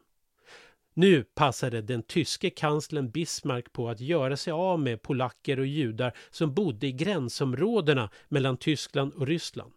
Nu 0.93 1.23
passade 1.23 1.81
den 1.81 2.03
tyske 2.03 2.49
kanslern 2.49 3.11
Bismarck 3.11 3.73
på 3.73 3.89
att 3.89 3.99
göra 3.99 4.37
sig 4.37 4.53
av 4.53 4.79
med 4.79 5.01
polacker 5.01 5.59
och 5.59 5.65
judar 5.65 6.13
som 6.31 6.53
bodde 6.53 6.87
i 6.87 6.91
gränsområdena 6.91 8.09
mellan 8.27 8.57
Tyskland 8.57 9.13
och 9.13 9.27
Ryssland. 9.27 9.71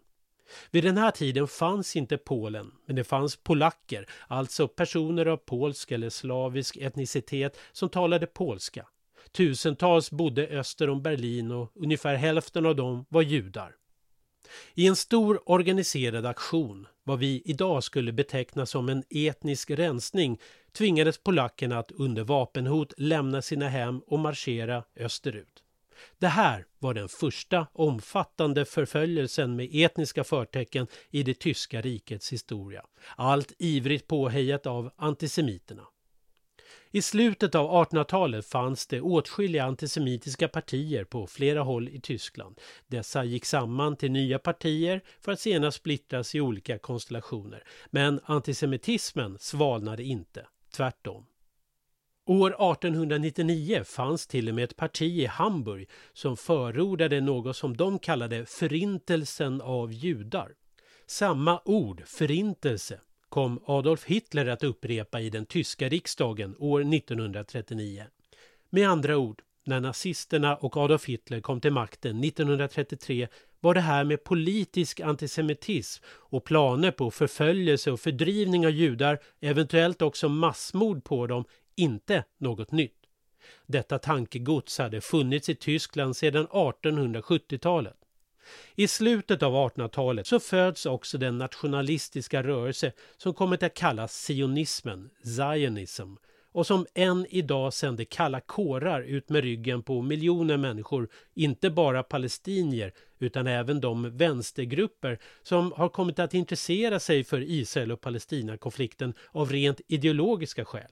Vid 0.70 0.84
den 0.84 0.98
här 0.98 1.10
tiden 1.10 1.48
fanns 1.48 1.96
inte 1.96 2.18
Polen, 2.18 2.72
men 2.86 2.96
det 2.96 3.04
fanns 3.04 3.36
polacker, 3.36 4.06
alltså 4.28 4.68
personer 4.68 5.26
av 5.26 5.36
polsk 5.36 5.90
eller 5.90 6.10
slavisk 6.10 6.76
etnicitet 6.76 7.58
som 7.72 7.88
talade 7.88 8.26
polska. 8.26 8.86
Tusentals 9.32 10.10
bodde 10.10 10.46
öster 10.46 10.88
om 10.90 11.02
Berlin 11.02 11.50
och 11.50 11.72
ungefär 11.74 12.14
hälften 12.14 12.66
av 12.66 12.76
dem 12.76 13.06
var 13.08 13.22
judar. 13.22 13.74
I 14.74 14.86
en 14.86 14.96
stor 14.96 15.50
organiserad 15.50 16.26
aktion, 16.26 16.86
vad 17.04 17.18
vi 17.18 17.42
idag 17.44 17.84
skulle 17.84 18.12
beteckna 18.12 18.66
som 18.66 18.88
en 18.88 19.04
etnisk 19.10 19.70
rensning, 19.70 20.38
tvingades 20.72 21.18
polackerna 21.18 21.78
att 21.78 21.90
under 21.90 22.24
vapenhot 22.24 22.92
lämna 22.96 23.42
sina 23.42 23.68
hem 23.68 24.00
och 24.06 24.18
marschera 24.18 24.84
österut. 24.96 25.62
Det 26.18 26.26
här 26.26 26.66
var 26.78 26.94
den 26.94 27.08
första 27.08 27.66
omfattande 27.72 28.64
förföljelsen 28.64 29.56
med 29.56 29.68
etniska 29.72 30.24
förtecken 30.24 30.86
i 31.10 31.22
det 31.22 31.38
tyska 31.38 31.80
rikets 31.80 32.32
historia. 32.32 32.84
Allt 33.16 33.52
ivrigt 33.58 34.06
påhejat 34.06 34.66
av 34.66 34.90
antisemiterna. 34.96 35.86
I 36.92 37.02
slutet 37.02 37.54
av 37.54 37.86
1800-talet 37.86 38.46
fanns 38.46 38.86
det 38.86 39.00
åtskilliga 39.00 39.64
antisemitiska 39.64 40.48
partier 40.48 41.04
på 41.04 41.26
flera 41.26 41.62
håll 41.62 41.88
i 41.88 42.00
Tyskland. 42.00 42.60
Dessa 42.86 43.24
gick 43.24 43.44
samman 43.44 43.96
till 43.96 44.10
nya 44.10 44.38
partier 44.38 45.00
för 45.20 45.32
att 45.32 45.40
senare 45.40 45.72
splittras 45.72 46.34
i 46.34 46.40
olika 46.40 46.78
konstellationer. 46.78 47.64
Men 47.90 48.20
antisemitismen 48.24 49.38
svalnade 49.38 50.02
inte, 50.02 50.46
tvärtom. 50.76 51.26
År 52.26 52.50
1899 52.50 53.84
fanns 53.84 54.26
till 54.26 54.48
och 54.48 54.54
med 54.54 54.64
ett 54.64 54.76
parti 54.76 55.18
i 55.22 55.26
Hamburg 55.26 55.88
som 56.12 56.36
förordade 56.36 57.20
något 57.20 57.56
som 57.56 57.76
de 57.76 57.98
kallade 57.98 58.46
förintelsen 58.46 59.60
av 59.60 59.92
judar. 59.92 60.52
Samma 61.06 61.60
ord, 61.64 62.02
förintelse, 62.06 63.00
kom 63.30 63.60
Adolf 63.66 64.04
Hitler 64.04 64.46
att 64.46 64.64
upprepa 64.64 65.20
i 65.20 65.30
den 65.30 65.46
tyska 65.46 65.88
riksdagen 65.88 66.56
år 66.58 66.94
1939. 66.94 68.04
Med 68.70 68.88
andra 68.88 69.16
ord, 69.16 69.42
när 69.64 69.80
nazisterna 69.80 70.56
och 70.56 70.76
Adolf 70.76 71.04
Hitler 71.04 71.40
kom 71.40 71.60
till 71.60 71.72
makten 71.72 72.24
1933 72.24 73.28
var 73.60 73.74
det 73.74 73.80
här 73.80 74.04
med 74.04 74.24
politisk 74.24 75.00
antisemitism 75.00 76.04
och 76.06 76.44
planer 76.44 76.90
på 76.90 77.10
förföljelse 77.10 77.90
och 77.90 78.00
fördrivning 78.00 78.66
av 78.66 78.72
judar, 78.72 79.18
eventuellt 79.40 80.02
också 80.02 80.28
massmord 80.28 81.04
på 81.04 81.26
dem, 81.26 81.44
inte 81.76 82.24
något 82.38 82.72
nytt. 82.72 82.96
Detta 83.66 83.98
tankegods 83.98 84.78
hade 84.78 85.00
funnits 85.00 85.48
i 85.48 85.54
Tyskland 85.54 86.16
sedan 86.16 86.46
1870-talet. 86.46 87.96
I 88.76 88.88
slutet 88.88 89.42
av 89.42 89.54
1800-talet 89.54 90.26
så 90.26 90.40
föds 90.40 90.86
också 90.86 91.18
den 91.18 91.38
nationalistiska 91.38 92.42
rörelse 92.42 92.92
som 93.16 93.34
kommit 93.34 93.62
att 93.62 93.74
kallas 93.74 94.26
sionismen, 94.26 95.10
zionism, 95.24 96.14
och 96.52 96.66
som 96.66 96.86
än 96.94 97.26
idag 97.30 97.72
sänder 97.72 98.04
kalla 98.04 98.40
kårar 98.40 99.02
ut 99.02 99.28
med 99.28 99.44
ryggen 99.44 99.82
på 99.82 100.02
miljoner 100.02 100.56
människor, 100.56 101.08
inte 101.34 101.70
bara 101.70 102.02
palestinier 102.02 102.92
utan 103.18 103.46
även 103.46 103.80
de 103.80 104.16
vänstergrupper 104.16 105.18
som 105.42 105.72
har 105.72 105.88
kommit 105.88 106.18
att 106.18 106.34
intressera 106.34 107.00
sig 107.00 107.24
för 107.24 107.40
Israel 107.40 107.92
och 107.92 108.00
Palestina-konflikten 108.00 109.14
av 109.32 109.50
rent 109.52 109.80
ideologiska 109.88 110.64
skäl. 110.64 110.90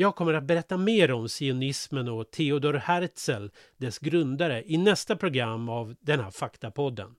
Jag 0.00 0.16
kommer 0.16 0.34
att 0.34 0.44
berätta 0.44 0.76
mer 0.76 1.12
om 1.12 1.28
sionismen 1.28 2.08
och 2.08 2.30
Theodor 2.30 2.74
Herzl, 2.74 3.46
dess 3.76 3.98
grundare, 3.98 4.62
i 4.66 4.76
nästa 4.76 5.16
program 5.16 5.68
av 5.68 5.94
den 6.00 6.20
här 6.20 6.30
Faktapodden. 6.30 7.14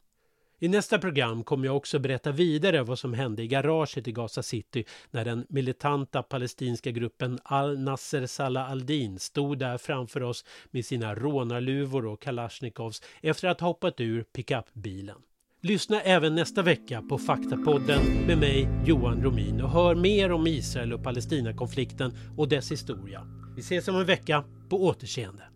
I 0.59 0.67
nästa 0.67 0.99
program 0.99 1.43
kommer 1.43 1.65
jag 1.65 1.77
också 1.77 1.99
berätta 1.99 2.31
vidare 2.31 2.83
vad 2.83 2.99
som 2.99 3.13
hände 3.13 3.43
i 3.43 3.47
garaget 3.47 4.07
i 4.07 4.11
Gaza 4.11 4.43
City 4.43 4.85
när 5.11 5.25
den 5.25 5.45
militanta 5.49 6.23
palestinska 6.23 6.91
gruppen 6.91 7.39
Al-Nasser 7.43 8.25
Salah 8.25 8.71
al-Din 8.71 9.19
stod 9.19 9.57
där 9.57 9.77
framför 9.77 10.23
oss 10.23 10.45
med 10.71 10.85
sina 10.85 11.15
rånarluvor 11.15 12.05
och 12.05 12.21
kalasjnikovs 12.21 13.01
efter 13.21 13.47
att 13.47 13.61
ha 13.61 13.67
hoppat 13.67 13.99
ur 13.99 14.23
pickupbilen. 14.23 15.17
Lyssna 15.63 16.01
även 16.01 16.35
nästa 16.35 16.61
vecka 16.61 17.01
på 17.01 17.17
Faktapodden 17.17 18.25
med 18.27 18.37
mig 18.37 18.69
Johan 18.85 19.23
Romin 19.23 19.61
och 19.61 19.69
hör 19.69 19.95
mer 19.95 20.31
om 20.31 20.47
Israel 20.47 20.93
och 20.93 21.03
Palestinakonflikten 21.03 22.13
och 22.37 22.49
dess 22.49 22.71
historia. 22.71 23.21
Vi 23.55 23.61
ses 23.61 23.87
om 23.87 23.95
en 23.95 24.05
vecka. 24.05 24.43
På 24.69 24.83
återseende. 24.85 25.50